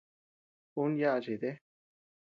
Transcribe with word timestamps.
Un 0.81 0.89
yaʼa 0.99 1.19
cheete. 1.25 1.51